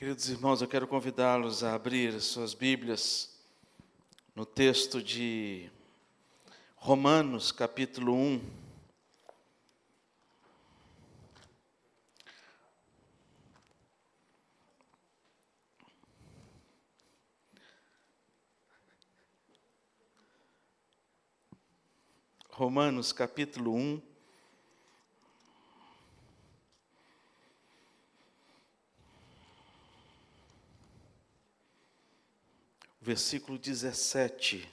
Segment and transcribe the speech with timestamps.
[0.00, 3.38] Queridos irmãos, eu quero convidá-los a abrir suas Bíblias
[4.34, 5.70] no texto de
[6.74, 8.40] Romanos, capítulo 1.
[22.48, 24.09] Romanos, capítulo 1.
[33.00, 34.68] Versículo 17.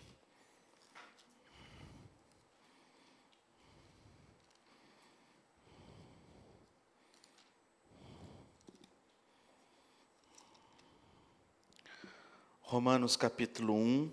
[12.62, 14.12] Romanos capítulo 1,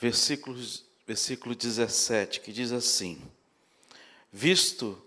[0.00, 3.22] versículos, versículo 17, que diz assim:
[4.32, 5.00] Visto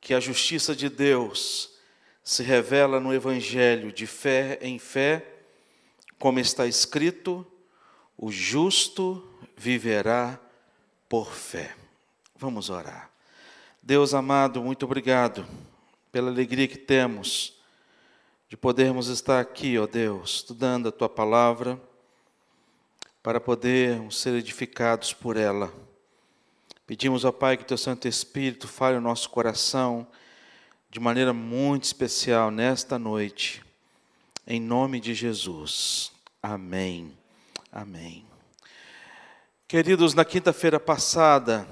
[0.00, 1.72] que a justiça de Deus
[2.22, 5.37] se revela no Evangelho de fé em fé,
[6.18, 7.46] como está escrito,
[8.16, 10.40] o justo viverá
[11.08, 11.74] por fé.
[12.36, 13.10] Vamos orar.
[13.82, 15.46] Deus amado, muito obrigado
[16.10, 17.56] pela alegria que temos
[18.48, 21.80] de podermos estar aqui, ó Deus, estudando a tua palavra,
[23.22, 25.72] para podermos ser edificados por ela.
[26.86, 30.06] Pedimos ao Pai que teu Santo Espírito fale o nosso coração
[30.90, 33.62] de maneira muito especial nesta noite
[34.50, 36.10] em nome de Jesus.
[36.50, 37.12] Amém.
[37.70, 38.24] Amém.
[39.68, 41.68] Queridos, na quinta-feira passada,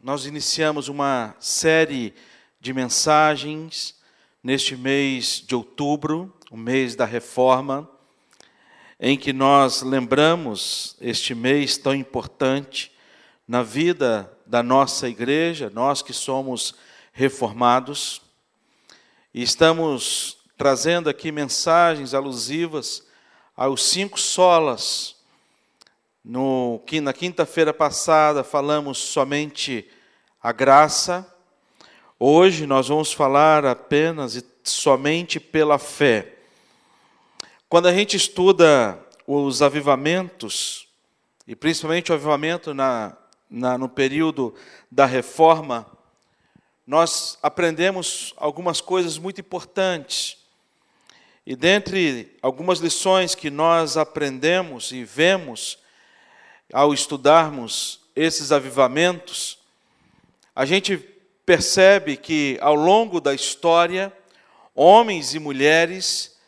[0.00, 2.14] nós iniciamos uma série
[2.60, 3.96] de mensagens
[4.40, 7.90] neste mês de outubro, o mês da reforma,
[9.00, 12.92] em que nós lembramos este mês tão importante
[13.48, 16.76] na vida da nossa igreja, nós que somos
[17.12, 18.22] reformados,
[19.34, 23.09] e estamos trazendo aqui mensagens alusivas
[23.60, 25.16] aos cinco solas.
[26.24, 29.86] No, na quinta-feira passada falamos somente
[30.42, 31.30] a graça.
[32.18, 36.38] Hoje nós vamos falar apenas e somente pela fé.
[37.68, 40.88] Quando a gente estuda os avivamentos,
[41.46, 43.14] e principalmente o avivamento na,
[43.50, 44.54] na, no período
[44.90, 45.86] da reforma,
[46.86, 50.39] nós aprendemos algumas coisas muito importantes.
[51.46, 55.78] E dentre algumas lições que nós aprendemos e vemos
[56.72, 59.58] ao estudarmos esses avivamentos,
[60.54, 60.98] a gente
[61.46, 64.12] percebe que ao longo da história,
[64.74, 66.38] homens e mulheres,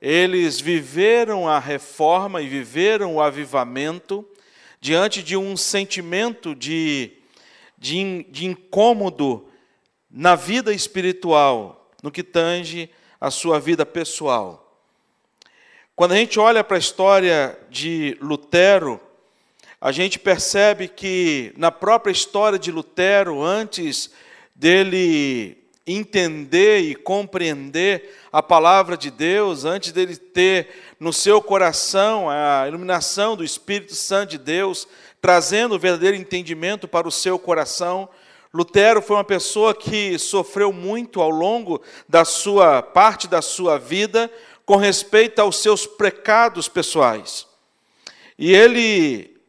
[0.00, 4.28] eles viveram a reforma e viveram o avivamento
[4.80, 7.12] diante de um sentimento de,
[7.78, 9.48] de, de incômodo
[10.10, 12.90] na vida espiritual, no que tange
[13.22, 14.82] a sua vida pessoal.
[15.94, 19.00] Quando a gente olha para a história de Lutero,
[19.80, 24.10] a gente percebe que na própria história de Lutero, antes
[24.56, 25.56] dele
[25.86, 33.36] entender e compreender a palavra de Deus, antes dele ter no seu coração a iluminação
[33.36, 34.88] do Espírito Santo de Deus,
[35.20, 38.08] trazendo o verdadeiro entendimento para o seu coração,
[38.54, 44.30] Lutero foi uma pessoa que sofreu muito ao longo da sua parte da sua vida
[44.66, 47.46] com respeito aos seus pecados pessoais.
[48.38, 49.40] E ele,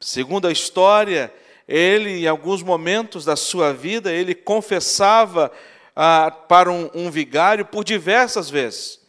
[0.00, 1.32] segundo a história,
[1.68, 5.52] ele em alguns momentos da sua vida ele confessava
[5.94, 9.00] ah, para um, um vigário por diversas vezes,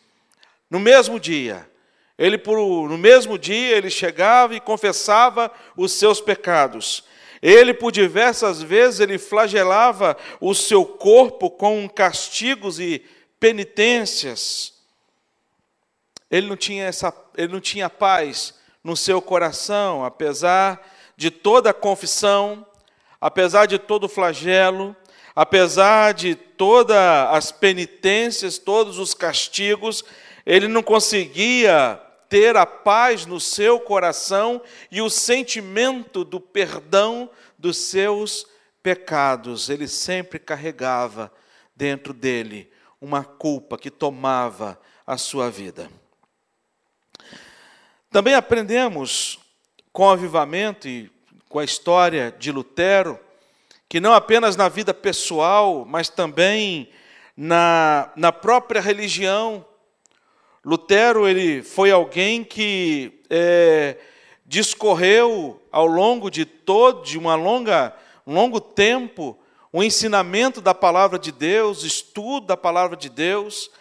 [0.69, 1.69] no mesmo dia.
[2.17, 2.57] Ele por,
[2.89, 7.03] no mesmo dia ele chegava e confessava os seus pecados.
[7.43, 13.03] Ele, por diversas vezes, ele flagelava o seu corpo com castigos e
[13.37, 14.75] penitências.
[16.31, 21.73] Ele não tinha, essa, ele não tinha paz no seu coração, apesar de toda a
[21.73, 22.65] confissão,
[23.19, 24.95] apesar de todo o flagelo,
[25.35, 30.05] apesar de todas as penitências, todos os castigos,
[30.45, 32.01] ele não conseguia
[32.33, 34.59] ter a paz no seu coração
[34.89, 38.47] e o sentimento do perdão dos seus
[38.81, 39.69] pecados.
[39.69, 41.31] Ele sempre carregava
[41.75, 45.91] dentro dele uma culpa que tomava a sua vida.
[48.09, 49.37] Também aprendemos
[49.91, 51.11] com o avivamento e
[51.47, 53.19] com a história de Lutero,
[53.87, 56.89] que não apenas na vida pessoal, mas também
[57.37, 59.63] na, na própria religião,
[60.65, 63.97] Lutero ele foi alguém que é,
[64.45, 67.93] discorreu ao longo de todo de uma longa
[68.25, 69.37] um longo tempo
[69.73, 73.71] o ensinamento da palavra de Deus, estudo da palavra de Deus.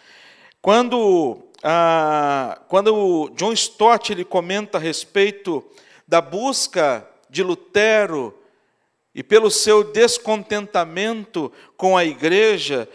[0.60, 5.64] Quando ah, quando John Stott ele comenta a respeito
[6.08, 8.36] da busca de Lutero
[9.14, 12.88] e pelo seu descontentamento com a igreja,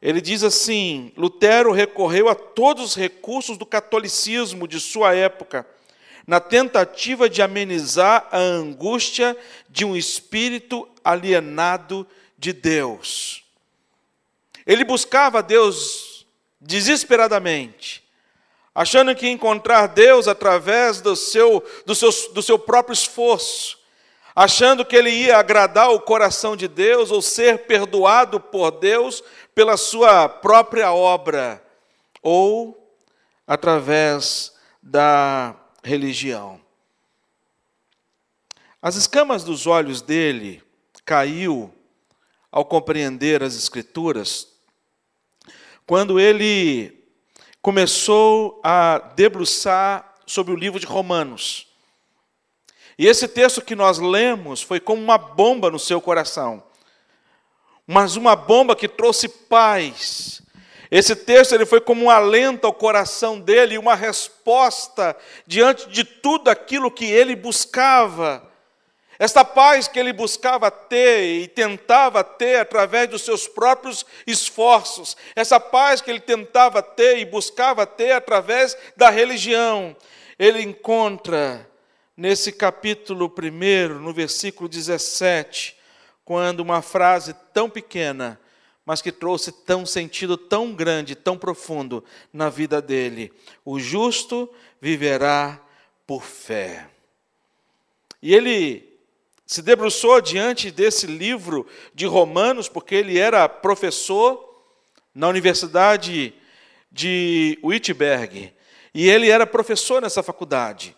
[0.00, 5.66] ele diz assim: Lutero recorreu a todos os recursos do catolicismo de sua época,
[6.26, 9.36] na tentativa de amenizar a angústia
[9.68, 12.06] de um espírito alienado
[12.36, 13.42] de Deus.
[14.66, 16.26] Ele buscava Deus
[16.60, 18.04] desesperadamente,
[18.74, 23.78] achando que encontrar Deus através do seu, do seu, do seu próprio esforço,
[24.36, 29.24] achando que ele ia agradar o coração de Deus ou ser perdoado por Deus
[29.58, 31.60] pela sua própria obra
[32.22, 32.94] ou
[33.44, 35.52] através da
[35.82, 36.60] religião.
[38.80, 40.62] As escamas dos olhos dele
[41.04, 41.74] caiu
[42.52, 44.46] ao compreender as escrituras
[45.84, 46.96] quando ele
[47.60, 51.66] começou a debruçar sobre o livro de Romanos.
[52.96, 56.67] E esse texto que nós lemos foi como uma bomba no seu coração.
[57.90, 60.42] Mas uma bomba que trouxe paz.
[60.90, 66.50] Esse texto ele foi como um alento ao coração dele, uma resposta diante de tudo
[66.50, 68.46] aquilo que ele buscava.
[69.18, 75.58] Esta paz que ele buscava ter e tentava ter através dos seus próprios esforços, essa
[75.58, 79.96] paz que ele tentava ter e buscava ter através da religião,
[80.38, 81.66] ele encontra
[82.14, 85.77] nesse capítulo 1, no versículo 17,
[86.28, 88.38] quando uma frase tão pequena,
[88.84, 93.32] mas que trouxe tão sentido tão grande, tão profundo na vida dele:
[93.64, 94.46] o justo
[94.78, 95.58] viverá
[96.06, 96.86] por fé.
[98.20, 98.86] E ele
[99.46, 104.62] se debruçou diante desse livro de Romanos, porque ele era professor
[105.14, 106.34] na Universidade
[106.92, 108.52] de Wittenberg,
[108.92, 110.94] e ele era professor nessa faculdade.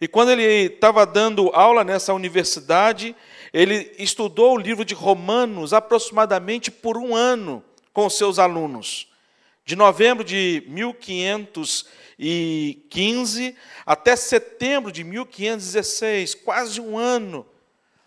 [0.00, 3.16] E quando ele estava dando aula nessa universidade,
[3.52, 7.62] ele estudou o livro de Romanos aproximadamente por um ano
[7.92, 9.08] com seus alunos.
[9.64, 17.44] De novembro de 1515 até setembro de 1516, quase um ano,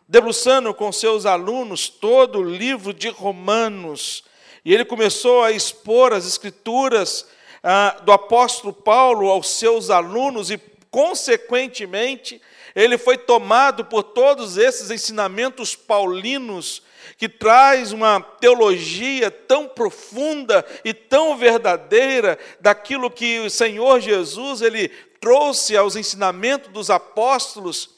[0.08, 4.24] debruçando com seus alunos todo o livro de Romanos.
[4.66, 7.28] E ele começou a expor as escrituras
[7.64, 10.58] ah, do apóstolo Paulo aos seus alunos e
[10.92, 12.42] Consequentemente,
[12.76, 16.82] ele foi tomado por todos esses ensinamentos paulinos
[17.18, 24.90] que traz uma teologia tão profunda e tão verdadeira daquilo que o Senhor Jesus ele
[25.20, 27.92] trouxe aos ensinamentos dos apóstolos.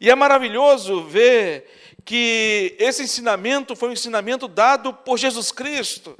[0.00, 1.70] E é maravilhoso ver
[2.04, 6.16] que esse ensinamento foi um ensinamento dado por Jesus Cristo.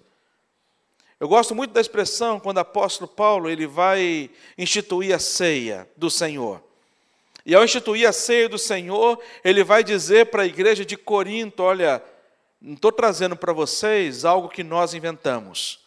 [1.19, 6.11] Eu gosto muito da expressão quando o apóstolo Paulo ele vai instituir a ceia do
[6.11, 6.66] Senhor.
[7.47, 11.63] E ao instituir a ceia do Senhor, ele vai dizer para a igreja de Corinto:
[11.63, 12.03] olha,
[12.61, 15.79] não estou trazendo para vocês algo que nós inventamos.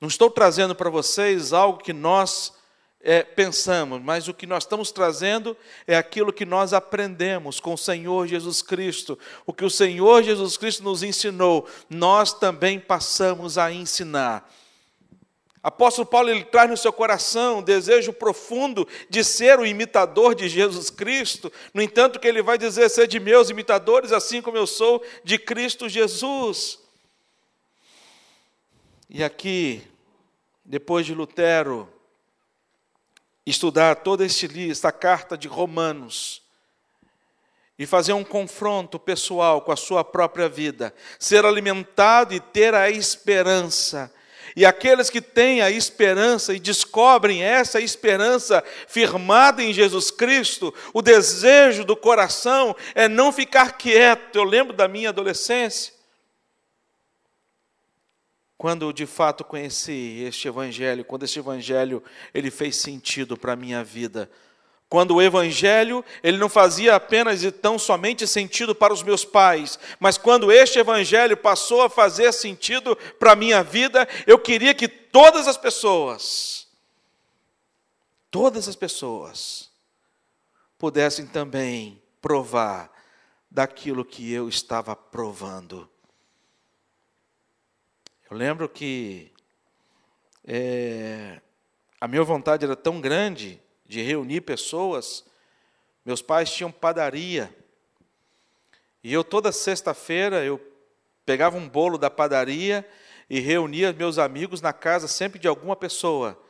[0.00, 2.52] Não estou trazendo para vocês algo que nós
[3.00, 5.56] é, pensamos, mas o que nós estamos trazendo
[5.88, 9.18] é aquilo que nós aprendemos com o Senhor Jesus Cristo.
[9.44, 14.48] O que o Senhor Jesus Cristo nos ensinou, nós também passamos a ensinar.
[15.62, 20.48] Apóstolo Paulo ele traz no seu coração um desejo profundo de ser o imitador de
[20.48, 21.52] Jesus Cristo.
[21.74, 25.38] No entanto, que ele vai dizer ser de meus imitadores, assim como eu sou de
[25.38, 26.78] Cristo Jesus.
[29.08, 29.82] E aqui,
[30.64, 31.88] depois de Lutero,
[33.44, 36.42] estudar toda esta carta de Romanos
[37.78, 42.90] e fazer um confronto pessoal com a sua própria vida, ser alimentado e ter a
[42.90, 44.12] esperança.
[44.56, 51.02] E aqueles que têm a esperança e descobrem essa esperança firmada em Jesus Cristo, o
[51.02, 54.36] desejo do coração é não ficar quieto.
[54.36, 55.92] Eu lembro da minha adolescência,
[58.56, 63.84] quando de fato conheci este evangelho, quando este evangelho ele fez sentido para a minha
[63.84, 64.30] vida.
[64.88, 69.78] Quando o evangelho, ele não fazia apenas e tão somente sentido para os meus pais,
[69.98, 74.86] mas quando este evangelho passou a fazer sentido para a minha vida, eu queria que
[74.86, 76.68] todas as pessoas,
[78.30, 79.70] todas as pessoas,
[80.78, 82.90] pudessem também provar
[83.50, 85.88] daquilo que eu estava provando.
[88.30, 89.32] Eu lembro que
[90.44, 91.40] é,
[92.00, 95.24] a minha vontade era tão grande de reunir pessoas.
[96.04, 97.54] Meus pais tinham padaria.
[99.02, 100.60] E eu toda sexta-feira eu
[101.24, 102.88] pegava um bolo da padaria
[103.28, 106.40] e reunia meus amigos na casa sempre de alguma pessoa.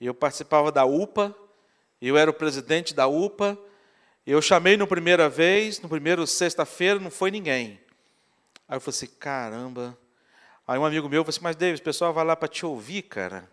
[0.00, 1.34] Eu participava da UPA,
[2.00, 3.58] eu era o presidente da UPA.
[4.26, 7.80] Eu chamei no primeira vez, no primeiro sexta-feira, não foi ninguém.
[8.68, 9.98] Aí eu falei assim, caramba.
[10.66, 13.02] Aí um amigo meu falou assim, mas David, o pessoal vai lá para te ouvir,
[13.02, 13.50] cara.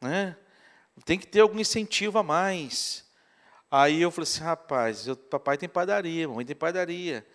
[0.00, 0.36] Né?
[1.04, 3.04] Tem que ter algum incentivo a mais.
[3.70, 7.26] Aí eu falei assim, rapaz, eu, papai tem padaria, mamãe tem padaria.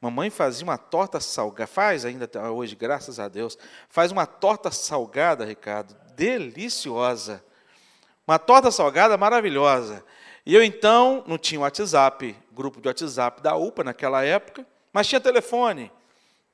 [0.00, 3.56] Mamãe fazia uma torta salgada, faz ainda hoje, graças a Deus,
[3.88, 7.44] faz uma torta salgada, Ricardo, deliciosa.
[8.26, 10.04] Uma torta salgada maravilhosa.
[10.44, 15.20] E eu então não tinha WhatsApp, grupo de WhatsApp da UPA naquela época, mas tinha
[15.20, 15.92] telefone.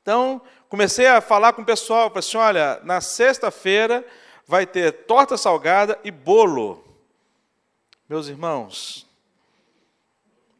[0.02, 4.04] Então, comecei a falar com o pessoal, falei assim, olha, na sexta-feira
[4.48, 6.82] vai ter torta salgada e bolo.
[8.08, 9.06] Meus irmãos,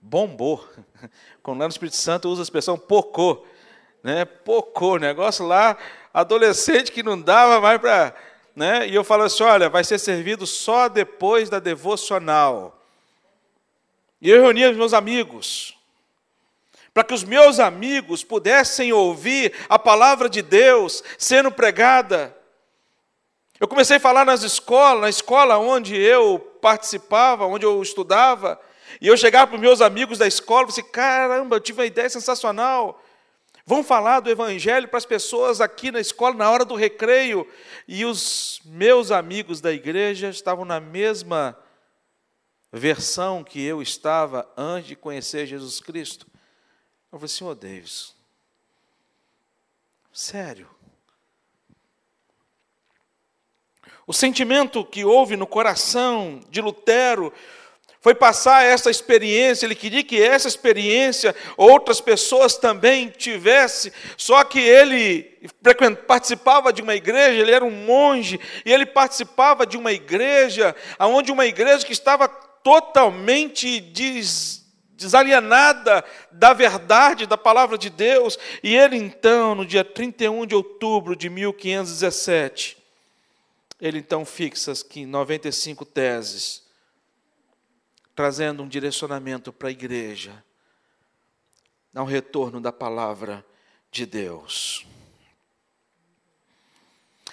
[0.03, 0.63] bombou.
[1.43, 3.47] Quando lá no Espírito Santo usa a expressão pocô,
[4.03, 4.27] né?
[4.27, 5.79] Pocô, negócio lá,
[6.13, 8.15] adolescente que não dava mais para,
[8.55, 8.87] né?
[8.87, 12.79] E eu falo assim, olha, vai ser servido só depois da devocional.
[14.21, 15.75] E eu reunia os meus amigos,
[16.93, 22.38] para que os meus amigos pudessem ouvir a palavra de Deus sendo pregada.
[23.61, 28.61] Eu comecei a falar nas escolas, na escola onde eu participava, onde eu estudava,
[29.01, 31.87] e eu chegava para os meus amigos da escola e assim, caramba, eu tive uma
[31.87, 33.03] ideia sensacional.
[33.67, 37.47] Vamos falar do Evangelho para as pessoas aqui na escola na hora do recreio.
[37.87, 41.59] E os meus amigos da igreja estavam na mesma
[42.73, 46.27] versão que eu estava antes de conhecer Jesus Cristo.
[47.13, 48.15] Eu falei assim, ô oh, Davis,
[50.13, 50.78] sério.
[54.09, 57.31] O sentimento que houve no coração de Lutero
[58.01, 64.61] foi passar essa experiência, ele queria que essa experiência outras pessoas também tivessem, só que
[64.61, 65.25] ele
[66.07, 71.31] participava de uma igreja, ele era um monge, e ele participava de uma igreja, onde
[71.31, 78.39] uma igreja que estava totalmente des, desalienada da verdade da palavra de Deus.
[78.63, 82.78] E ele então, no dia 31 de outubro de 1517,
[83.81, 86.67] ele então fixa aqui 95 teses,
[88.15, 90.45] trazendo um direcionamento para a igreja,
[91.95, 93.45] ao retorno da palavra
[93.91, 94.87] de Deus.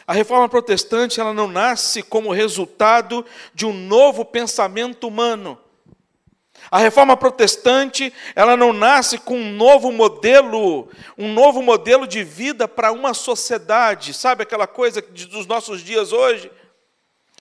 [0.08, 5.60] A reforma protestante ela não nasce como resultado de um novo pensamento humano.
[6.72, 12.68] A reforma protestante, ela não nasce com um novo modelo, um novo modelo de vida
[12.68, 14.14] para uma sociedade.
[14.14, 16.52] Sabe aquela coisa dos nossos dias hoje?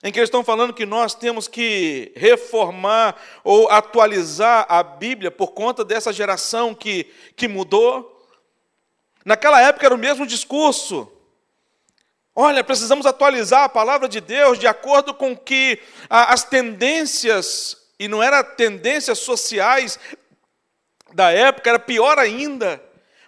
[0.03, 5.53] Em que eles estão falando que nós temos que reformar ou atualizar a Bíblia por
[5.53, 8.11] conta dessa geração que, que mudou.
[9.25, 11.11] Naquela época era o mesmo discurso.
[12.35, 15.79] Olha, precisamos atualizar a palavra de Deus de acordo com que
[16.09, 19.99] as tendências, e não eram tendências sociais
[21.13, 22.81] da época, era pior ainda,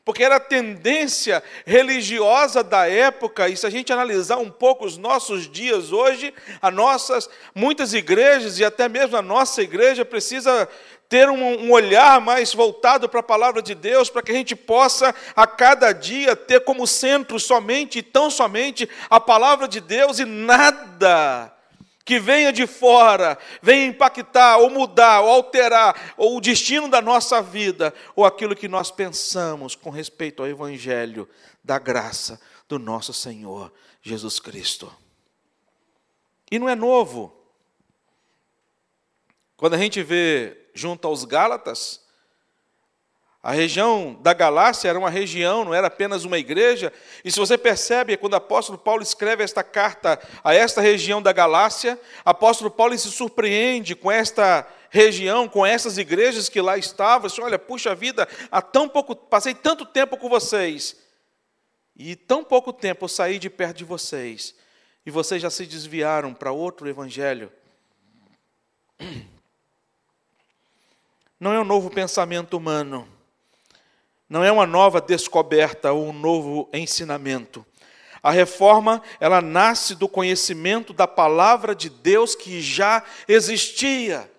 [0.03, 4.97] porque era a tendência religiosa da época, e se a gente analisar um pouco os
[4.97, 10.67] nossos dias hoje, a nossas, muitas igrejas, e até mesmo a nossa igreja, precisa
[11.09, 15.15] ter um olhar mais voltado para a palavra de Deus, para que a gente possa
[15.35, 20.25] a cada dia ter como centro somente e tão somente a palavra de Deus e
[20.25, 21.56] nada
[22.07, 27.41] que venha de fora, venha impactar ou mudar ou alterar ou o destino da nossa
[27.41, 31.27] vida ou aquilo que nós pensamos com respeito ao evangelho
[31.61, 34.89] da graça do nosso Senhor Jesus Cristo.
[36.49, 37.35] E não é novo.
[39.57, 42.06] Quando a gente vê junto aos Gálatas.
[43.47, 46.91] A região da Galácia era uma região, não era apenas uma igreja.
[47.23, 51.31] E se você percebe, quando o apóstolo Paulo escreve esta carta a esta região da
[51.31, 57.27] Galácia, apóstolo Paulo se surpreende com esta região, com essas igrejas que lá estavam.
[57.27, 60.97] Assim, Olha, puxa vida, há tão pouco, passei tanto tempo com vocês.
[61.95, 64.55] E tão pouco tempo eu saí de perto de vocês.
[65.05, 67.49] E vocês já se desviaram para outro evangelho.
[71.39, 73.07] não é um novo pensamento humano,
[74.29, 77.65] não é uma nova descoberta ou um novo ensinamento.
[78.21, 84.29] A reforma, ela nasce do conhecimento da palavra de Deus que já existia.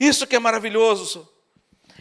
[0.00, 1.28] Isso que é maravilhoso.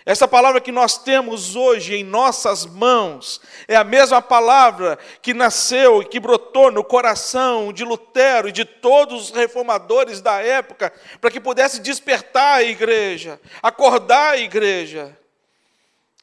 [0.04, 6.02] Essa palavra que nós temos hoje em nossas mãos é a mesma palavra que nasceu
[6.02, 11.30] e que brotou no coração de Lutero e de todos os reformadores da época, para
[11.30, 15.16] que pudesse despertar a igreja, acordar a igreja.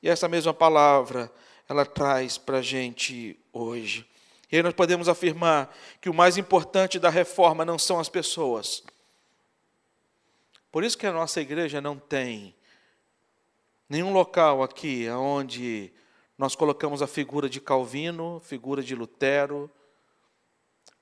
[0.02, 1.32] E essa mesma palavra,
[1.68, 4.08] ela traz para a gente hoje.
[4.50, 8.82] E aí nós podemos afirmar que o mais importante da reforma não são as pessoas.
[10.70, 12.54] Por isso que a nossa igreja não tem
[13.88, 15.92] nenhum local aqui onde
[16.36, 19.70] nós colocamos a figura de Calvino, figura de Lutero,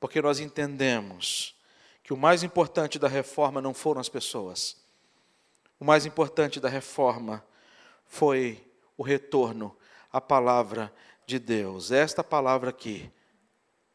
[0.01, 1.55] porque nós entendemos
[2.03, 4.77] que o mais importante da reforma não foram as pessoas.
[5.79, 7.45] O mais importante da reforma
[8.07, 8.66] foi
[8.97, 9.77] o retorno
[10.13, 10.93] à palavra
[11.27, 11.91] de Deus.
[11.91, 13.11] Esta palavra aqui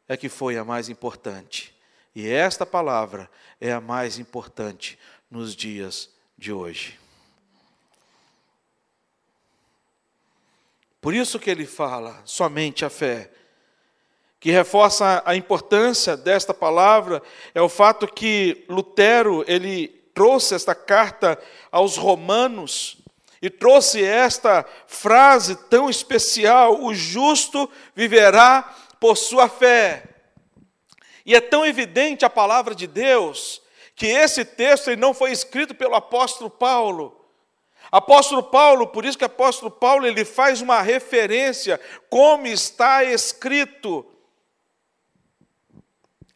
[0.08, 1.76] é que foi a mais importante.
[2.14, 3.30] E esta palavra
[3.60, 7.00] é a mais importante nos dias de hoje.
[11.00, 13.32] Por isso que ele fala somente a fé.
[14.40, 17.24] Que reforça a importância desta palavra
[17.56, 21.42] é o fato que Lutero, ele trouxe esta carta
[21.72, 23.01] aos romanos
[23.42, 30.04] e trouxe esta frase tão especial: o justo viverá por sua fé.
[31.26, 33.62] E é tão evidente a palavra de Deus
[33.96, 37.18] que esse texto ele não foi escrito pelo apóstolo Paulo.
[37.92, 41.80] Apóstolo Paulo, por isso que apóstolo Paulo ele faz uma referência
[42.10, 44.06] como está escrito.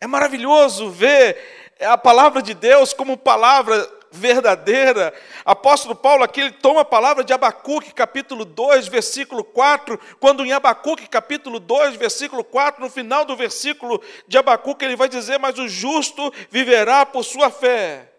[0.01, 5.13] É maravilhoso ver a palavra de Deus como palavra verdadeira.
[5.43, 10.53] Apóstolo Paulo aqui ele toma a palavra de Abacuque, capítulo 2, versículo 4, quando em
[10.53, 15.59] Abacuque, capítulo 2, versículo 4, no final do versículo de Abacuque, ele vai dizer: Mas
[15.59, 18.09] o justo viverá por sua fé.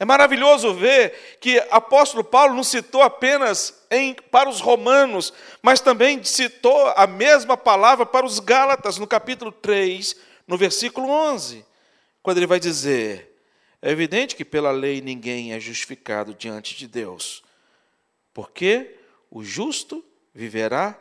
[0.00, 6.22] É maravilhoso ver que apóstolo Paulo não citou apenas em, para os romanos, mas também
[6.22, 10.14] citou a mesma palavra para os Gálatas, no capítulo 3,
[10.46, 11.66] no versículo 11,
[12.22, 13.37] quando ele vai dizer:
[13.80, 17.42] é evidente que pela lei ninguém é justificado diante de Deus,
[18.34, 18.96] porque
[19.30, 20.04] o justo
[20.34, 20.98] viverá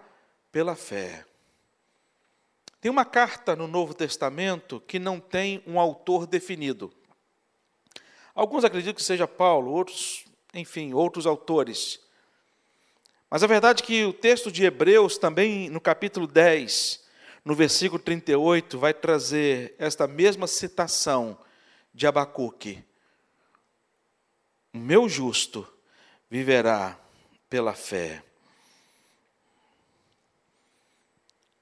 [0.51, 1.25] pela fé.
[2.79, 6.93] Tem uma carta no Novo Testamento que não tem um autor definido.
[8.35, 11.99] Alguns acreditam que seja Paulo, outros, enfim, outros autores.
[13.29, 17.03] Mas a verdade é que o texto de Hebreus, também no capítulo 10,
[17.43, 21.37] no versículo 38, vai trazer esta mesma citação
[21.97, 22.85] de Abacuque:
[24.71, 25.67] O meu justo
[26.29, 26.95] viverá
[27.49, 28.23] pela fé.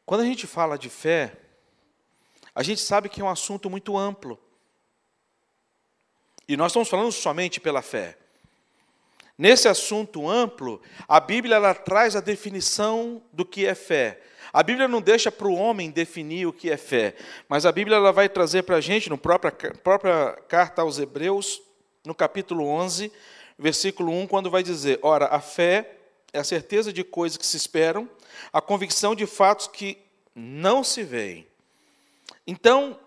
[0.06, 1.38] Quando a gente fala de fé,
[2.54, 4.38] a gente sabe que é um assunto muito amplo.
[6.46, 8.18] E nós estamos falando somente pela fé.
[9.38, 14.22] Nesse assunto amplo, a Bíblia ela traz a definição do que é fé.
[14.56, 17.14] A Bíblia não deixa para o homem definir o que é fé,
[17.50, 21.62] mas a Bíblia ela vai trazer para a gente, na própria, própria carta aos Hebreus,
[22.06, 23.12] no capítulo 11,
[23.60, 25.98] versículo 1, quando vai dizer: Ora, a fé
[26.32, 28.10] é a certeza de coisas que se esperam,
[28.54, 29.98] a convicção de fatos que
[30.34, 31.46] não se veem.
[32.48, 32.98] Então,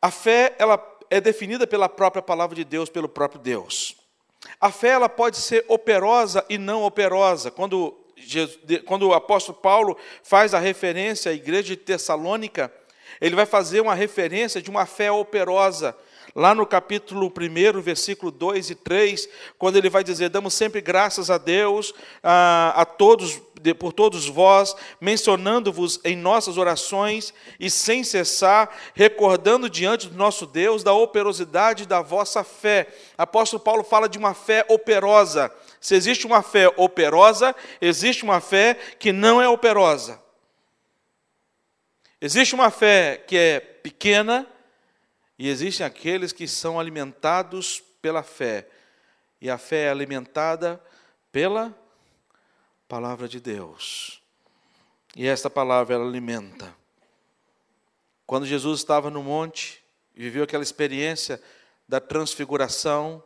[0.00, 3.96] a fé ela é definida pela própria palavra de Deus, pelo próprio Deus.
[4.60, 7.50] A fé ela pode ser operosa e não operosa.
[7.50, 8.06] Quando
[8.86, 12.72] quando o apóstolo Paulo faz a referência à igreja de Tessalônica,
[13.20, 15.96] ele vai fazer uma referência de uma fé operosa.
[16.34, 19.28] Lá no capítulo 1, versículo 2 e 3,
[19.58, 23.40] quando ele vai dizer: Damos sempre graças a Deus, a, a todos,
[23.78, 30.82] por todos vós, mencionando-vos em nossas orações e sem cessar, recordando diante do nosso Deus
[30.82, 32.88] da operosidade da vossa fé.
[33.16, 35.50] Apóstolo Paulo fala de uma fé operosa.
[35.80, 40.20] Se existe uma fé operosa, existe uma fé que não é operosa.
[42.20, 44.46] Existe uma fé que é pequena
[45.38, 48.68] e existem aqueles que são alimentados pela fé.
[49.40, 50.82] E a fé é alimentada
[51.30, 51.72] pela
[52.88, 54.20] palavra de Deus.
[55.14, 56.74] E esta palavra ela alimenta.
[58.26, 59.82] Quando Jesus estava no monte,
[60.14, 61.40] viveu aquela experiência
[61.88, 63.22] da transfiguração,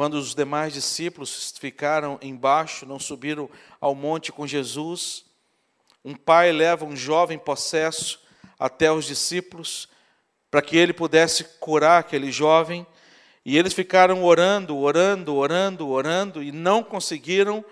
[0.00, 5.26] quando os demais discípulos ficaram embaixo, não subiram ao monte com Jesus,
[6.02, 8.18] um pai leva um jovem possesso
[8.58, 9.90] até os discípulos
[10.50, 12.86] para que ele pudesse curar aquele jovem,
[13.44, 17.62] e eles ficaram orando, orando, orando, orando e não conseguiram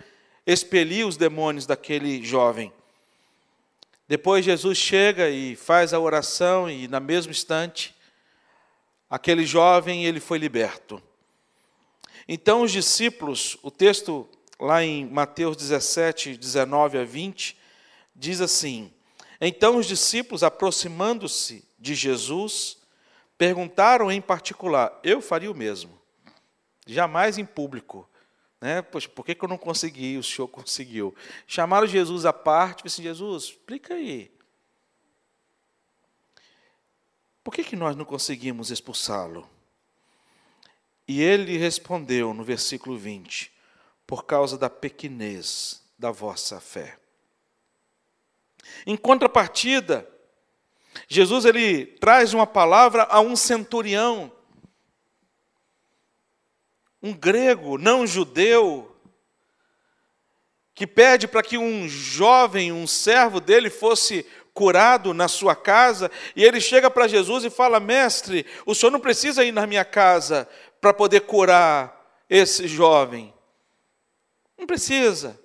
[0.47, 2.71] expelir os demônios daquele jovem.
[4.07, 7.95] Depois Jesus chega e faz a oração e na mesmo instante
[9.09, 11.03] aquele jovem ele foi liberto.
[12.29, 14.29] Então os discípulos, o texto
[14.61, 17.57] lá em Mateus 17, 19 a 20,
[18.15, 18.93] diz assim:
[19.41, 22.77] Então os discípulos, aproximando-se de Jesus,
[23.39, 25.99] perguntaram em particular: Eu faria o mesmo.
[26.87, 28.09] Jamais em público
[28.61, 28.83] Né?
[28.83, 30.17] Poxa, por que, que eu não consegui?
[30.17, 31.15] O senhor conseguiu.
[31.47, 34.31] Chamaram Jesus à parte e disse: Jesus, explica aí.
[37.43, 39.49] Por que, que nós não conseguimos expulsá-lo?
[41.09, 43.51] E ele respondeu no versículo 20:
[44.07, 46.99] Por causa da pequenez da vossa fé.
[48.87, 50.07] Em contrapartida,
[51.09, 54.31] Jesus ele traz uma palavra a um centurião,
[57.03, 58.95] um grego não judeu,
[60.75, 66.45] que pede para que um jovem, um servo dele fosse curado na sua casa, e
[66.45, 70.49] ele chega para Jesus e fala: Mestre, o senhor não precisa ir na minha casa
[70.81, 73.33] para poder curar esse jovem.
[74.57, 75.39] Não precisa.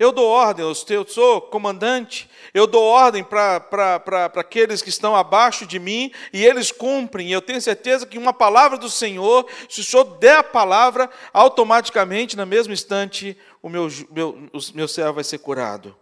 [0.00, 5.78] Eu dou ordem eu sou comandante, eu dou ordem para aqueles que estão abaixo de
[5.78, 7.30] mim e eles cumprem.
[7.30, 12.34] Eu tenho certeza que uma palavra do Senhor, se o Senhor der a palavra, automaticamente,
[12.34, 15.94] na mesmo instante, o meu, meu, o meu servo vai ser curado.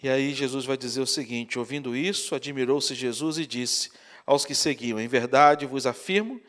[0.00, 3.90] E aí Jesus vai dizer o seguinte: ouvindo isso, admirou-se Jesus e disse
[4.24, 6.40] aos que seguiam: Em verdade vos afirmo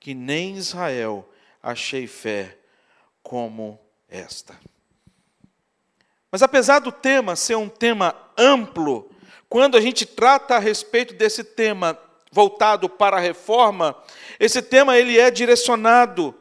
[0.00, 1.28] que nem Israel
[1.62, 2.56] achei fé
[3.22, 4.58] como esta.
[6.30, 9.10] Mas apesar do tema ser um tema amplo,
[9.48, 11.98] quando a gente trata a respeito desse tema
[12.30, 13.96] voltado para a reforma,
[14.38, 16.34] esse tema ele é direcionado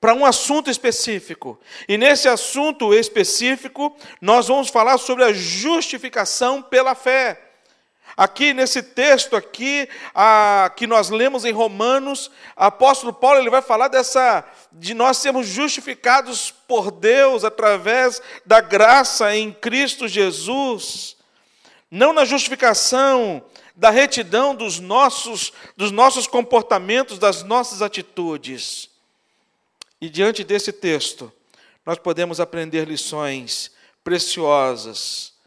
[0.00, 1.58] para um assunto específico.
[1.88, 7.47] E nesse assunto específico, nós vamos falar sobre a justificação pela fé.
[8.18, 13.86] Aqui nesse texto aqui, a, que nós lemos em Romanos, apóstolo Paulo ele vai falar
[13.86, 21.16] dessa de nós sermos justificados por Deus através da graça em Cristo Jesus.
[21.88, 23.40] Não na justificação
[23.76, 28.90] da retidão dos nossos dos nossos comportamentos, das nossas atitudes,
[30.00, 31.32] e diante desse texto,
[31.86, 33.70] nós podemos aprender lições
[34.02, 35.37] preciosas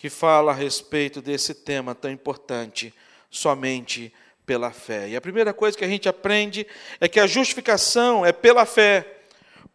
[0.00, 2.94] que fala a respeito desse tema tão importante,
[3.30, 4.10] somente
[4.46, 5.10] pela fé.
[5.10, 6.66] E a primeira coisa que a gente aprende
[6.98, 9.06] é que a justificação é pela fé,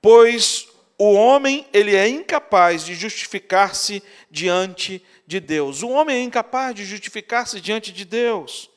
[0.01, 5.83] pois o homem ele é incapaz de justificar-se diante de Deus.
[5.83, 8.71] O homem é incapaz de justificar-se diante de Deus.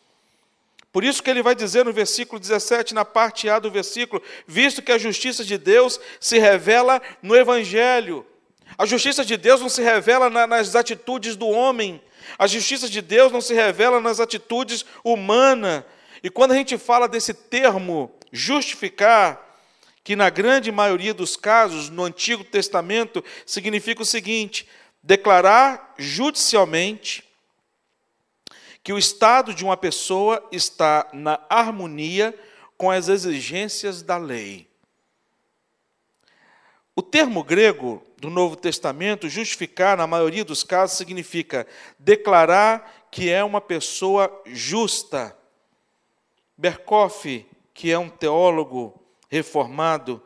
[0.93, 4.83] Por isso que ele vai dizer no versículo 17, na parte A do versículo, visto
[4.83, 8.27] que a justiça de Deus se revela no Evangelho.
[8.79, 12.01] A justiça de Deus não se revela nas atitudes do homem,
[12.39, 15.83] a justiça de Deus não se revela nas atitudes humanas.
[16.23, 19.45] E quando a gente fala desse termo justificar,
[20.05, 24.69] que na grande maioria dos casos no Antigo Testamento significa o seguinte:
[25.03, 27.25] declarar judicialmente
[28.85, 32.33] que o estado de uma pessoa está na harmonia
[32.77, 34.68] com as exigências da lei.
[36.99, 41.65] O termo grego do Novo Testamento, justificar, na maioria dos casos, significa
[41.97, 45.33] declarar que é uma pessoa justa.
[46.57, 50.21] Berkoff, que é um teólogo reformado,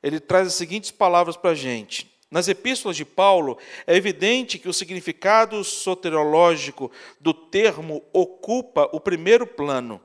[0.00, 4.68] ele traz as seguintes palavras para a gente: nas epístolas de Paulo, é evidente que
[4.68, 10.00] o significado soteriológico do termo ocupa o primeiro plano.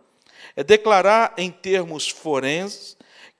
[0.55, 2.96] É declarar em termos forenses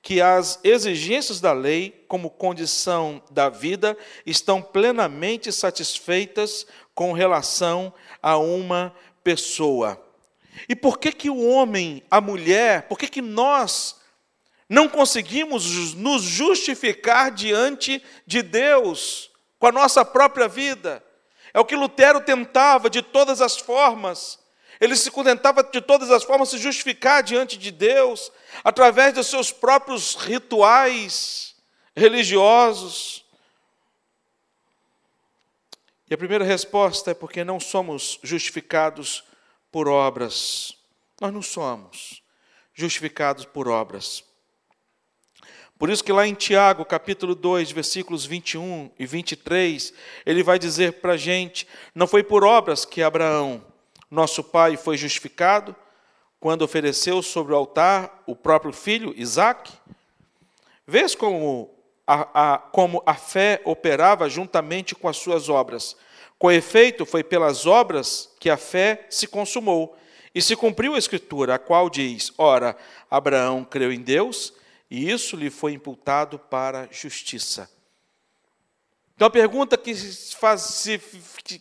[0.08, 3.94] que as exigências da lei, como condição da vida,
[4.24, 7.92] estão plenamente satisfeitas com relação
[8.22, 10.02] a uma pessoa.
[10.66, 13.96] E por que que o homem, a mulher, por que que nós
[14.66, 21.04] não conseguimos nos justificar diante de Deus com a nossa própria vida.
[21.52, 24.38] É o que Lutero tentava de todas as formas.
[24.80, 28.30] Ele se contentava de todas as formas se justificar diante de Deus
[28.62, 31.56] através dos seus próprios rituais
[31.96, 33.24] religiosos.
[36.08, 39.24] E a primeira resposta é porque não somos justificados
[39.70, 40.74] por obras.
[41.20, 42.22] Nós não somos
[42.72, 44.24] justificados por obras.
[45.78, 49.92] Por isso que lá em Tiago, capítulo 2, versículos 21 e 23,
[50.26, 53.64] ele vai dizer para a gente, não foi por obras que Abraão,
[54.10, 55.74] nosso pai, foi justificado,
[56.40, 59.72] quando ofereceu sobre o altar o próprio filho, Isaque?
[60.86, 61.70] Vês como
[62.06, 65.96] a, a, como a fé operava juntamente com as suas obras.
[66.38, 69.96] Com efeito, foi pelas obras que a fé se consumou.
[70.34, 72.76] E se cumpriu a Escritura, a qual diz: Ora,
[73.10, 74.52] Abraão creu em Deus
[74.90, 77.68] e isso lhe foi imputado para justiça.
[79.14, 79.94] Então a pergunta que,
[80.36, 80.86] faz,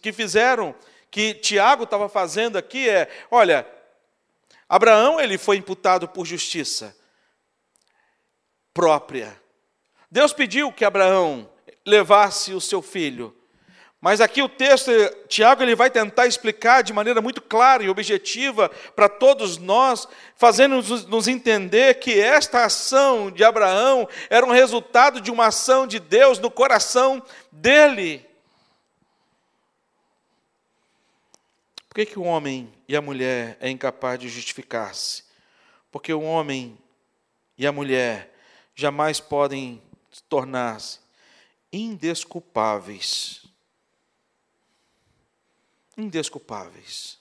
[0.02, 0.76] que fizeram,
[1.10, 3.68] que Tiago estava fazendo aqui é: olha,
[4.68, 6.96] Abraão ele foi imputado por justiça
[8.74, 9.42] própria,
[10.10, 11.50] Deus pediu que Abraão
[11.86, 13.36] levasse o seu filho.
[14.00, 14.92] Mas aqui o texto,
[15.28, 21.06] Tiago, ele vai tentar explicar de maneira muito clara e objetiva para todos nós, fazendo-nos
[21.08, 26.38] nos entender que esta ação de Abraão era um resultado de uma ação de Deus
[26.38, 28.27] no coração dele.
[31.98, 35.24] Que, que o homem e a mulher é incapaz de justificar-se?
[35.92, 36.78] Porque o homem
[37.58, 38.36] e a mulher
[38.76, 39.82] jamais podem
[40.30, 41.00] tornar-se
[41.74, 43.48] indesculpáveis.
[45.98, 47.18] Indesculpáveis.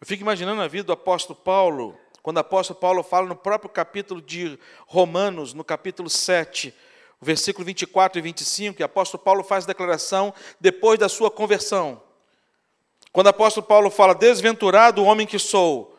[0.00, 3.68] Eu fico imaginando a vida do apóstolo Paulo, quando o apóstolo Paulo fala no próprio
[3.68, 6.72] capítulo de Romanos, no capítulo 7,
[7.20, 12.06] versículo 24 e 25, e o apóstolo Paulo faz declaração depois da sua conversão.
[13.18, 15.98] Quando o apóstolo Paulo fala, desventurado o homem que sou.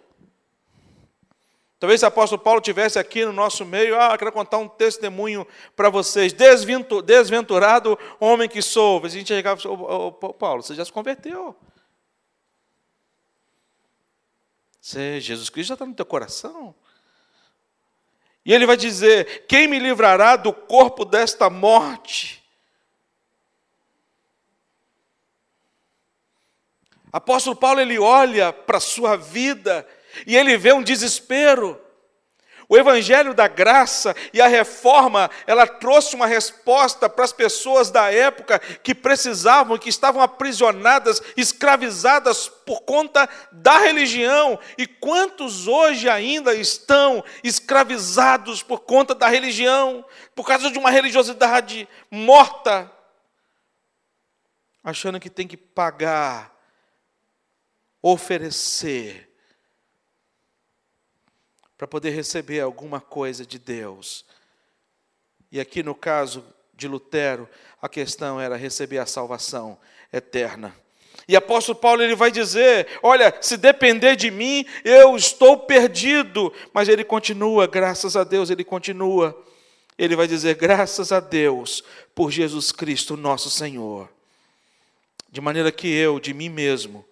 [1.78, 5.46] Talvez se o apóstolo Paulo tivesse aqui no nosso meio, ah, quero contar um testemunho
[5.76, 6.32] para vocês.
[6.32, 9.06] Desventurado homem que sou.
[9.06, 11.54] A gente chegava oh, oh, Paulo, você já se converteu.
[14.80, 16.74] Você, Jesus Cristo já está no teu coração.
[18.46, 22.39] E ele vai dizer: Quem me livrará do corpo desta morte?
[27.12, 29.88] Apóstolo Paulo ele olha para a sua vida
[30.26, 31.80] e ele vê um desespero.
[32.72, 38.14] O evangelho da graça e a reforma, ela trouxe uma resposta para as pessoas da
[38.14, 44.60] época que precisavam, que estavam aprisionadas, escravizadas por conta da religião.
[44.78, 51.90] E quantos hoje ainda estão escravizados por conta da religião, por causa de uma religiosidade
[52.12, 52.92] morta,
[54.84, 56.59] achando que tem que pagar
[58.02, 59.30] oferecer
[61.78, 64.26] para poder receber alguma coisa de Deus.
[65.52, 67.48] E aqui no caso de Lutero,
[67.82, 69.78] a questão era receber a salvação
[70.12, 70.76] eterna.
[71.28, 76.52] E apóstolo Paulo ele vai dizer: Olha, se depender de mim, eu estou perdido.
[76.74, 79.46] Mas ele continua, graças a Deus, ele continua.
[79.98, 81.84] Ele vai dizer: Graças a Deus
[82.16, 84.10] por Jesus Cristo, nosso Senhor.
[85.32, 87.06] De maneira que eu, de mim mesmo,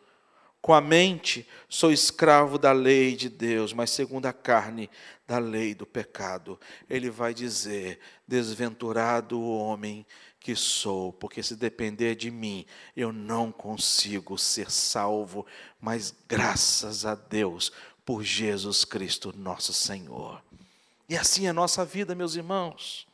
[0.61, 4.89] com a mente, sou escravo da lei de Deus, mas segundo a carne,
[5.25, 6.59] da lei do pecado.
[6.89, 10.05] Ele vai dizer: Desventurado o homem
[10.39, 12.65] que sou, porque se depender de mim,
[12.95, 15.45] eu não consigo ser salvo,
[15.79, 17.71] mas graças a Deus
[18.05, 20.41] por Jesus Cristo, nosso Senhor.
[21.09, 23.07] E assim é a nossa vida, meus irmãos.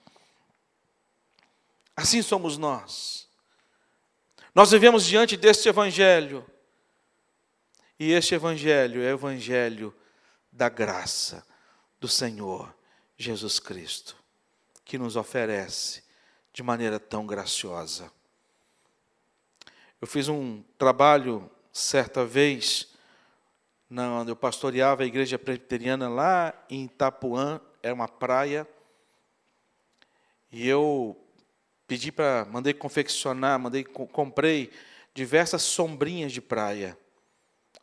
[1.96, 3.28] Assim somos nós.
[4.54, 6.46] Nós vivemos diante deste Evangelho
[8.00, 9.94] e este evangelho é o evangelho
[10.52, 11.46] da graça
[12.00, 12.74] do Senhor
[13.18, 14.16] Jesus Cristo,
[14.84, 16.04] que nos oferece
[16.52, 18.12] de maneira tão graciosa.
[20.02, 22.90] Eu fiz um trabalho certa vez,
[23.90, 28.68] onde eu pastoreava a igreja presbiteriana lá em Itapuã, é uma praia,
[30.52, 31.18] e eu
[31.88, 34.72] pedi para, mandei confeccionar, mandei, comprei
[35.14, 36.98] diversas sombrinhas de praia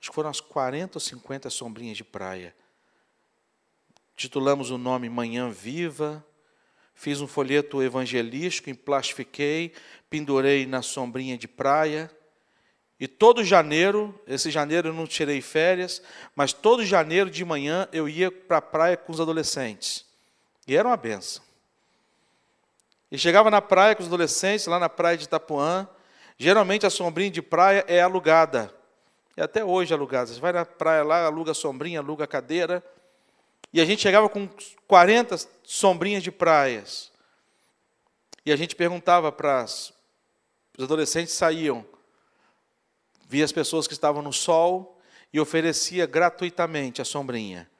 [0.01, 2.55] acho que foram as 40 ou 50 sombrinhas de praia.
[4.17, 6.25] Titulamos o nome Manhã Viva,
[6.95, 9.73] fiz um folheto evangelístico, emplastifiquei,
[10.09, 12.11] pendurei na sombrinha de praia.
[12.99, 16.03] E todo janeiro, esse janeiro eu não tirei férias,
[16.35, 20.05] mas todo janeiro de manhã eu ia para a praia com os adolescentes.
[20.67, 21.43] E era uma benção.
[23.11, 25.89] E chegava na praia com os adolescentes, lá na praia de Itapuã.
[26.39, 28.73] Geralmente a sombrinha de praia é alugada.
[29.37, 30.31] E até hoje alugado.
[30.31, 32.85] Você vai na praia lá, aluga sombrinha, aluga cadeira.
[33.73, 34.49] E a gente chegava com
[34.87, 37.11] 40 sombrinhas de praias.
[38.45, 41.85] E a gente perguntava para os adolescentes saíam,
[43.29, 44.99] via as pessoas que estavam no sol
[45.33, 47.71] e oferecia gratuitamente a sombrinha.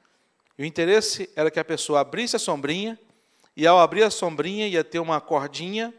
[0.57, 2.97] E o interesse era que a pessoa abrisse a sombrinha
[3.55, 5.93] e ao abrir a sombrinha ia ter uma cordinha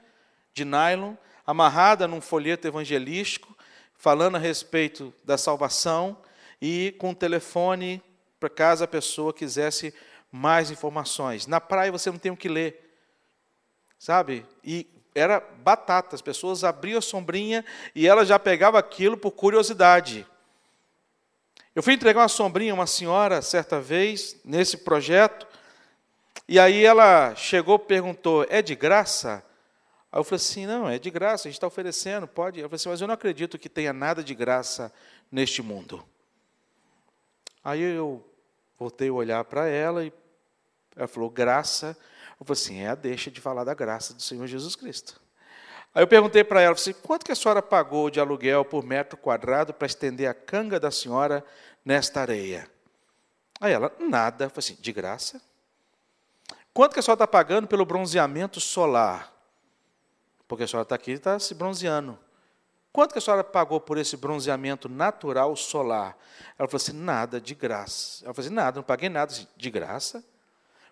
[0.55, 1.15] de nylon
[1.47, 3.55] amarrada num folheto evangelístico
[4.03, 6.19] falando a respeito da salvação
[6.61, 8.03] e com o telefone
[8.41, 9.95] para caso a pessoa quisesse
[10.29, 11.47] mais informações.
[11.47, 12.99] Na praia você não tem o que ler,
[13.97, 14.45] sabe?
[14.65, 20.27] E era batata, as pessoas abriam a sombrinha e ela já pegava aquilo por curiosidade.
[21.73, 25.47] Eu fui entregar uma sombrinha a uma senhora certa vez nesse projeto,
[26.49, 29.45] e aí ela chegou perguntou: é de graça?
[30.12, 32.61] Aí eu falei assim: não, é de graça, a gente está oferecendo, pode.
[32.61, 34.92] Eu falei assim: mas eu não acredito que tenha nada de graça
[35.31, 36.05] neste mundo.
[37.64, 38.22] Aí eu
[38.79, 40.12] voltei a olhar para ela e
[40.94, 41.96] ela falou: graça.
[42.38, 45.18] Eu falei assim: é deixa de falar da graça do Senhor Jesus Cristo.
[45.94, 49.16] Aí eu perguntei para ela, assim, quanto que a senhora pagou de aluguel por metro
[49.16, 51.44] quadrado para estender a canga da senhora
[51.85, 52.66] nesta areia?
[53.61, 54.46] Aí ela, nada.
[54.46, 55.40] Eu falei assim, de graça?
[56.72, 59.32] Quanto que a senhora está pagando pelo bronzeamento solar?
[60.53, 62.19] Porque a senhora está aqui e está se bronzeando.
[62.93, 66.15] Quanto que a senhora pagou por esse bronzeamento natural solar?
[66.59, 68.23] Ela falou assim, nada, de graça.
[68.23, 69.33] Ela falou assim, nada, não paguei nada.
[69.57, 70.23] De graça?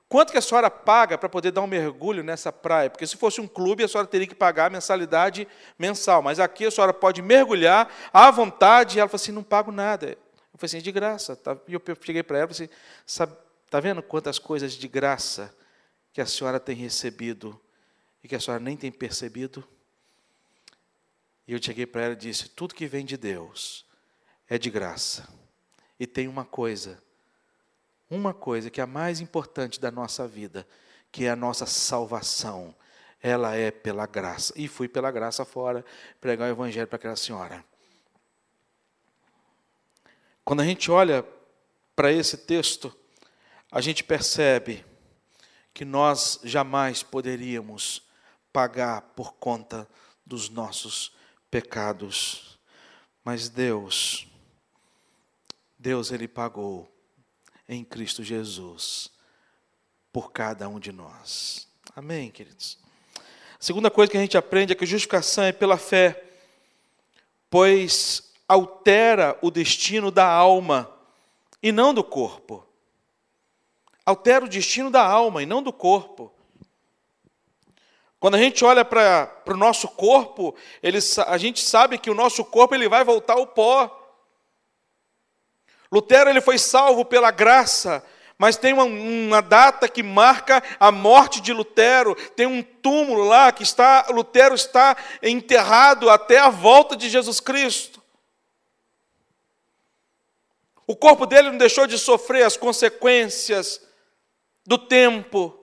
[0.09, 2.89] Quanto que a senhora paga para poder dar um mergulho nessa praia?
[2.89, 5.47] Porque se fosse um clube, a senhora teria que pagar a mensalidade
[5.79, 6.23] mensal.
[6.23, 8.97] Mas aqui a senhora pode mergulhar à vontade.
[8.97, 10.07] E ela falou assim: não pago nada.
[10.07, 10.17] Eu
[10.57, 11.37] falei assim: de graça.
[11.37, 11.55] Tá?
[11.69, 12.71] E eu cheguei para ela e falei
[13.07, 13.29] assim:
[13.67, 15.55] está vendo quantas coisas de graça
[16.15, 17.61] que a senhora tem recebido
[18.23, 19.67] e que a senhora nem tem percebido?
[21.47, 23.87] E eu cheguei para ela e disse: tudo que vem de Deus
[24.49, 25.29] é de graça.
[25.99, 27.03] E tem uma coisa
[28.11, 30.67] uma coisa que é a mais importante da nossa vida,
[31.13, 32.75] que é a nossa salvação.
[33.23, 34.53] Ela é pela graça.
[34.57, 35.85] E fui pela graça fora
[36.21, 37.65] pregar o evangelho para aquela senhora.
[40.45, 41.25] Quando a gente olha
[41.95, 42.95] para esse texto,
[43.71, 44.85] a gente percebe
[45.73, 48.03] que nós jamais poderíamos
[48.53, 49.89] pagar por conta
[50.25, 51.13] dos nossos
[51.51, 52.59] pecados.
[53.25, 54.27] Mas Deus,
[55.79, 56.91] Deus ele pagou
[57.69, 59.11] em Cristo Jesus
[60.13, 61.69] por cada um de nós.
[61.95, 62.79] Amém, queridos?
[63.17, 66.25] A segunda coisa que a gente aprende é que justificação é pela fé,
[67.49, 70.91] pois altera o destino da alma
[71.63, 72.67] e não do corpo.
[74.05, 76.33] Altera o destino da alma e não do corpo.
[78.21, 82.45] Quando a gente olha para o nosso corpo, ele, a gente sabe que o nosso
[82.45, 83.97] corpo ele vai voltar ao pó.
[85.91, 88.05] Lutero ele foi salvo pela graça,
[88.37, 92.15] mas tem uma, uma, data que marca a morte de Lutero.
[92.37, 98.03] Tem um túmulo lá que está, Lutero está enterrado até a volta de Jesus Cristo.
[100.87, 103.81] O corpo dele não deixou de sofrer as consequências
[104.67, 105.60] do tempo,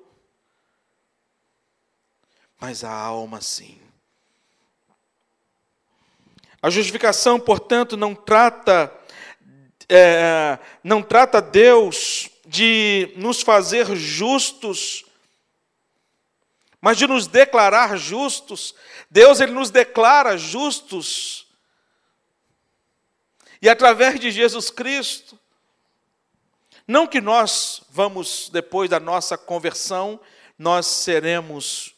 [2.60, 3.80] mas a alma sim.
[6.62, 8.93] A justificação, portanto, não trata
[9.89, 15.06] é, não trata Deus de nos fazer justos,
[16.82, 18.76] mas de nos declarar justos.
[19.10, 21.48] Deus ele nos declara justos.
[23.62, 25.39] E através de Jesus Cristo,
[26.88, 30.20] não que nós vamos depois da nossa conversão,
[30.58, 31.97] nós seremos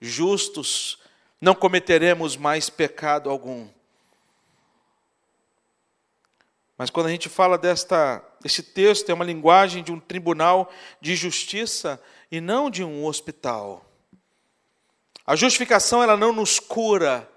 [0.00, 0.98] justos,
[1.40, 3.68] não cometeremos mais pecado algum.
[6.78, 11.16] Mas quando a gente fala desta, esse texto, é uma linguagem de um tribunal de
[11.16, 13.84] justiça e não de um hospital.
[15.26, 17.28] A justificação ela não nos cura.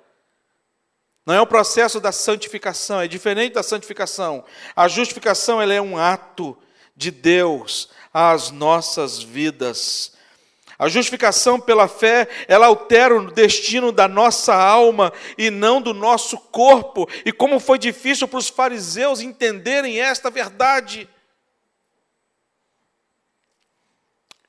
[1.25, 4.43] Não é o processo da santificação, é diferente da santificação.
[4.75, 6.57] A justificação ela é um ato
[6.95, 10.17] de Deus às nossas vidas.
[10.79, 16.37] A justificação pela fé, ela altera o destino da nossa alma e não do nosso
[16.37, 17.05] corpo.
[17.25, 21.09] E como foi difícil para os fariseus entenderem esta verdade.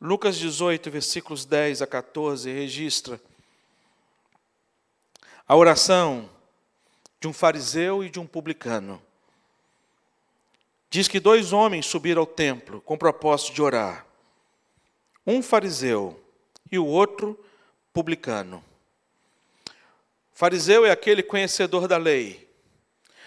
[0.00, 3.20] Lucas 18, versículos 10 a 14, registra
[5.48, 6.30] a oração
[7.18, 9.02] de um fariseu e de um publicano.
[10.88, 14.06] Diz que dois homens subiram ao templo com propósito de orar.
[15.26, 16.19] Um fariseu
[16.70, 17.38] e o outro
[17.92, 18.64] publicano.
[20.32, 22.48] Fariseu é aquele conhecedor da lei.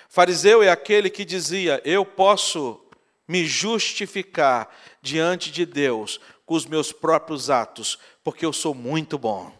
[0.07, 2.79] Fariseu é aquele que dizia: Eu posso
[3.27, 4.69] me justificar
[5.01, 9.51] diante de Deus com os meus próprios atos, porque eu sou muito bom.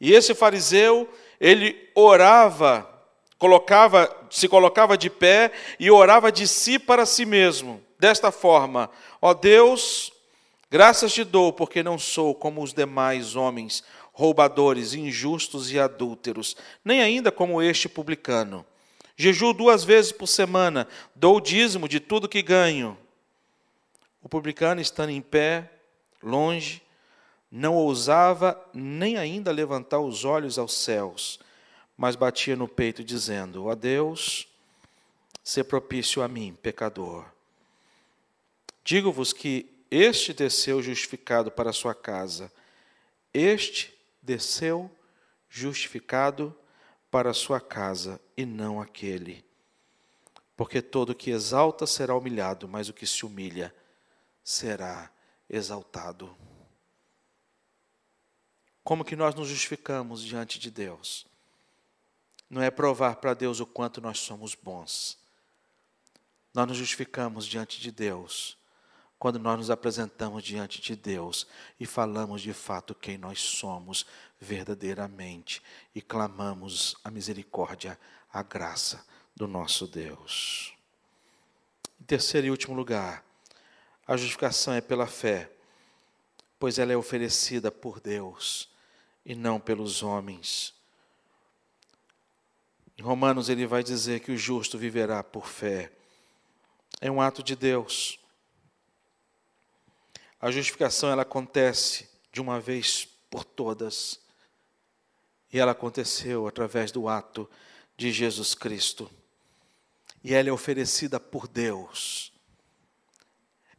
[0.00, 2.88] E esse fariseu, ele orava,
[3.38, 9.34] colocava, se colocava de pé e orava de si para si mesmo, desta forma: Ó
[9.34, 10.12] Deus,
[10.70, 17.02] Graças te dou, porque não sou como os demais homens, roubadores, injustos e adúlteros, nem
[17.02, 18.64] ainda como este publicano.
[19.16, 22.96] Jejuo duas vezes por semana, dou o dízimo de tudo que ganho.
[24.22, 25.70] O publicano, estando em pé,
[26.22, 26.80] longe,
[27.50, 31.40] não ousava nem ainda levantar os olhos aos céus,
[31.96, 34.46] mas batia no peito, dizendo: Ó Deus,
[35.42, 37.24] se propício a mim, pecador.
[38.84, 42.52] Digo-vos que este desceu justificado para a sua casa.
[43.34, 44.90] Este desceu
[45.48, 46.56] justificado
[47.10, 49.44] para a sua casa, e não aquele.
[50.56, 53.74] Porque todo que exalta será humilhado, mas o que se humilha
[54.44, 55.10] será
[55.48, 56.36] exaltado.
[58.84, 61.26] como que nós nos justificamos diante de Deus?
[62.48, 65.18] Não é provar para Deus o quanto nós somos bons.
[66.52, 68.59] Nós nos justificamos diante de Deus
[69.20, 71.46] quando nós nos apresentamos diante de Deus
[71.78, 74.06] e falamos de fato quem nós somos
[74.40, 75.62] verdadeiramente
[75.94, 78.00] e clamamos a misericórdia,
[78.32, 79.04] a graça
[79.36, 80.72] do nosso Deus.
[82.00, 83.22] Em terceiro e último lugar,
[84.06, 85.50] a justificação é pela fé,
[86.58, 88.70] pois ela é oferecida por Deus
[89.24, 90.72] e não pelos homens.
[92.96, 95.92] Em Romanos ele vai dizer que o justo viverá por fé.
[97.02, 98.19] É um ato de Deus.
[100.40, 104.18] A justificação ela acontece de uma vez por todas.
[105.52, 107.48] E ela aconteceu através do ato
[107.96, 109.10] de Jesus Cristo.
[110.24, 112.32] E ela é oferecida por Deus.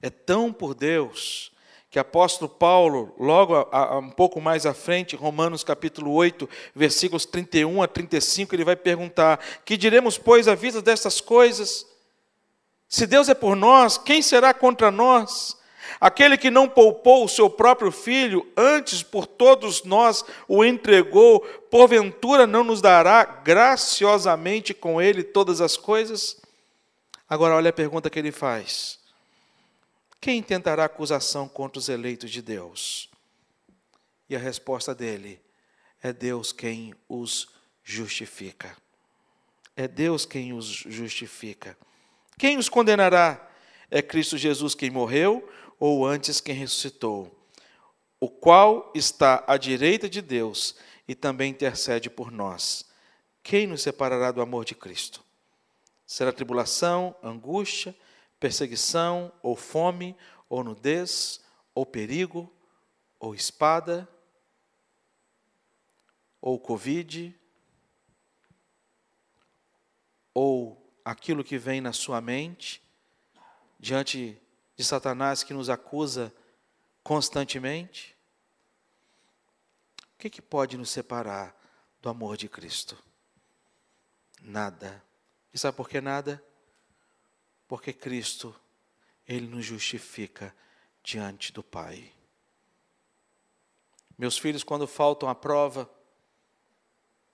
[0.02, 1.52] É tão por Deus
[1.90, 7.26] que apóstolo Paulo, logo a, a, um pouco mais à frente, Romanos capítulo 8, versículos
[7.26, 11.86] 31 a 35, ele vai perguntar: Que diremos, pois, à vista dessas coisas?
[12.88, 15.58] Se Deus é por nós, quem será contra nós?
[16.00, 22.48] Aquele que não poupou o seu próprio filho, antes por todos nós o entregou, porventura
[22.48, 26.42] não nos dará graciosamente com ele todas as coisas?
[27.30, 29.00] Agora, olha a pergunta que ele faz:
[30.20, 33.10] Quem tentará acusação contra os eleitos de Deus?
[34.30, 35.42] E a resposta dele
[36.02, 37.50] é Deus quem os
[37.84, 38.76] justifica.
[39.76, 41.78] É Deus quem os justifica.
[42.38, 43.50] Quem os condenará?
[43.90, 45.48] É Cristo Jesus quem morreu,
[45.82, 47.36] ou antes quem ressuscitou,
[48.20, 50.76] o qual está à direita de Deus
[51.08, 52.86] e também intercede por nós.
[53.42, 55.24] Quem nos separará do amor de Cristo?
[56.06, 57.96] Será tribulação, angústia,
[58.40, 60.16] perseguição, ou fome,
[60.48, 61.42] ou nudez,
[61.74, 62.54] ou perigo,
[63.20, 64.08] ou espada,
[66.40, 67.36] ou Covid,
[70.32, 72.84] ou aquilo que vem na sua mente
[73.80, 74.40] diante
[74.76, 76.34] de Satanás que nos acusa
[77.04, 78.16] constantemente?
[80.16, 81.56] O que, que pode nos separar
[82.02, 82.98] do amor de Cristo?
[84.42, 85.04] Nada.
[85.54, 86.44] E sabe por que nada?
[87.68, 88.56] Porque Cristo,
[89.28, 90.56] Ele nos justifica
[91.04, 92.14] diante do Pai.
[94.18, 95.90] Meus filhos, quando faltam a prova,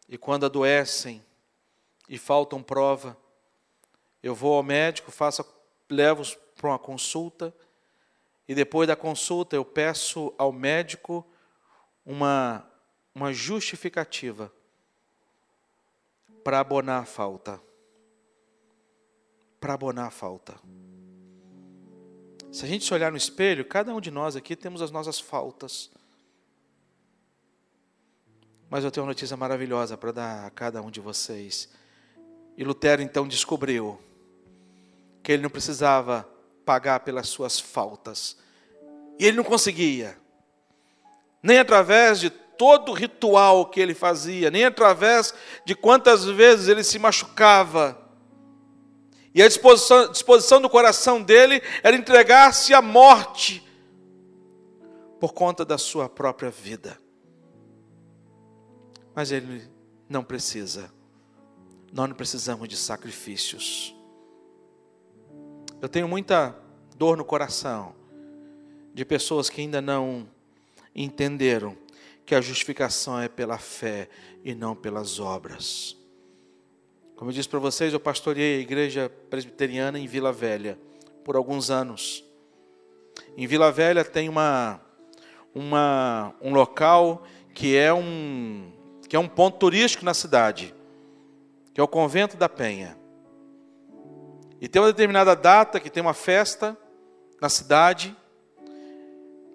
[0.08, 1.24] e quando adoecem
[2.08, 3.18] e faltam prova,
[4.24, 5.46] eu vou ao médico, faço,
[5.90, 7.53] levo-os para uma consulta
[8.47, 11.26] e depois da consulta eu peço ao médico
[12.05, 12.66] uma,
[13.14, 14.51] uma justificativa
[16.43, 17.62] para abonar a falta.
[19.60, 20.55] Para abonar a falta.
[22.51, 25.20] Se a gente se olhar no espelho, cada um de nós aqui temos as nossas
[25.20, 25.91] faltas.
[28.70, 31.70] Mas eu tenho uma notícia maravilhosa para dar a cada um de vocês.
[32.55, 33.99] E Lutero então descobriu
[35.22, 36.28] que ele não precisava
[36.68, 38.36] pagar pelas suas faltas.
[39.18, 40.18] E ele não conseguia,
[41.41, 46.84] nem através de todo o ritual que ele fazia, nem através de quantas vezes ele
[46.84, 47.97] se machucava.
[49.34, 53.65] E a disposição, disposição do coração dele era entregar-se à morte
[55.22, 56.99] por conta da sua própria vida.
[59.15, 59.63] Mas ele
[60.09, 60.91] não precisa.
[61.93, 63.97] Nós não precisamos de sacrifícios.
[65.80, 66.56] Eu tenho muita
[66.96, 67.94] dor no coração
[68.96, 70.28] de pessoas que ainda não
[70.96, 71.78] entenderam
[72.26, 74.10] que a justificação é pela fé
[74.44, 75.96] e não pelas obras.
[77.16, 80.80] Como eu disse para vocês, eu pastoreei a igreja presbiteriana em Vila Velha
[81.24, 82.24] por alguns anos.
[83.38, 84.82] Em Vila Velha tem uma,
[85.54, 87.24] uma, um local
[87.54, 88.72] que é um,
[89.08, 90.74] que é um ponto turístico na cidade,
[91.72, 92.98] que é o Convento da Penha.
[94.60, 96.78] E tem uma determinada data que tem uma festa
[97.39, 98.16] na cidade,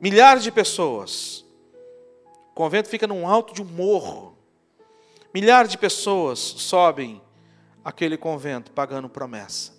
[0.00, 1.44] milhares de pessoas.
[2.50, 4.38] O convento fica num alto de um morro.
[5.34, 7.20] Milhares de pessoas sobem
[7.84, 9.72] aquele convento pagando promessa.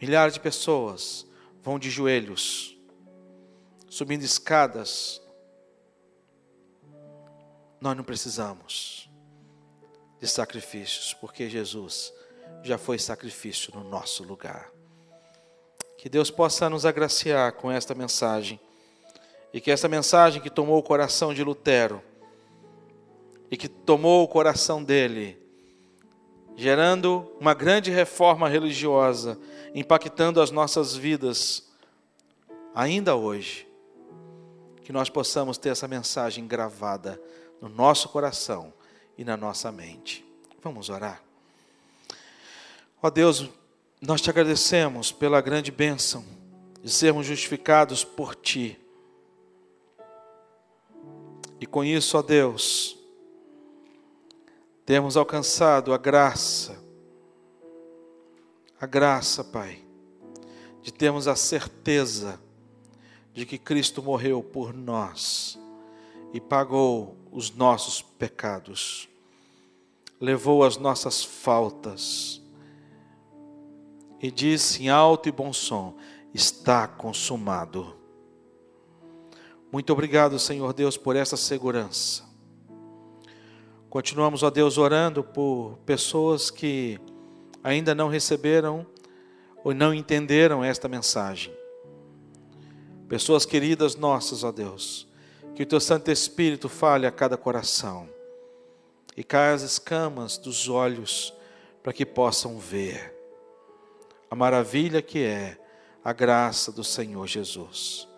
[0.00, 1.26] Milhares de pessoas
[1.62, 2.76] vão de joelhos,
[3.88, 5.22] subindo escadas.
[7.80, 9.08] Nós não precisamos
[10.20, 12.12] de sacrifícios, porque Jesus
[12.62, 14.70] já foi sacrifício no nosso lugar.
[15.98, 18.58] Que Deus possa nos agraciar com esta mensagem.
[19.52, 22.02] E que essa mensagem que tomou o coração de Lutero
[23.50, 25.38] e que tomou o coração dele,
[26.56, 29.38] gerando uma grande reforma religiosa,
[29.74, 31.70] impactando as nossas vidas
[32.74, 33.68] ainda hoje.
[34.82, 37.22] que nós possamos ter essa mensagem gravada
[37.60, 38.74] no nosso coração
[39.16, 40.24] e na nossa mente.
[40.60, 41.22] Vamos orar.
[43.04, 43.50] Ó Deus,
[44.00, 46.24] nós te agradecemos pela grande bênção
[46.80, 48.78] de sermos justificados por Ti.
[51.58, 52.96] E com isso, ó Deus,
[54.86, 56.80] temos alcançado a graça,
[58.80, 59.80] a graça, Pai,
[60.80, 62.40] de termos a certeza
[63.34, 65.58] de que Cristo morreu por nós
[66.32, 69.08] e pagou os nossos pecados,
[70.20, 72.41] levou as nossas faltas
[74.22, 75.96] e disse em alto e bom som:
[76.32, 77.96] Está consumado.
[79.72, 82.22] Muito obrigado, Senhor Deus, por essa segurança.
[83.90, 87.00] Continuamos, ó Deus, orando por pessoas que
[87.64, 88.86] ainda não receberam
[89.64, 91.52] ou não entenderam esta mensagem.
[93.08, 95.06] Pessoas queridas nossas, ó Deus,
[95.54, 98.08] que o teu Santo Espírito fale a cada coração
[99.14, 101.34] e caia as escamas dos olhos
[101.82, 103.21] para que possam ver
[104.32, 105.58] a maravilha que é
[106.02, 108.08] a graça do Senhor Jesus.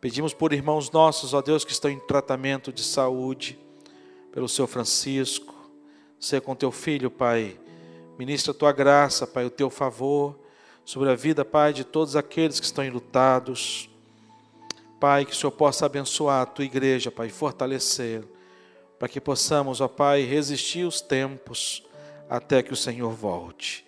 [0.00, 3.56] Pedimos por irmãos nossos, ó Deus, que estão em tratamento de saúde,
[4.32, 5.54] pelo seu Francisco,
[6.18, 7.56] seja com teu filho, Pai.
[8.18, 10.36] Ministra a tua graça, Pai, o teu favor
[10.84, 13.88] sobre a vida, Pai, de todos aqueles que estão enlutados
[14.98, 18.24] Pai, que o Senhor possa abençoar a tua igreja, Pai, fortalecer,
[18.98, 21.84] para que possamos, ó Pai, resistir os tempos
[22.28, 23.87] até que o Senhor volte.